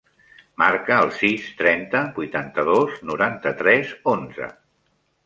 Marca 0.59 0.95
el 1.01 1.11
sis, 1.17 1.43
trenta, 1.59 2.01
vuitanta-dos, 2.15 2.97
noranta-tres, 3.11 3.93
onze. 4.15 4.49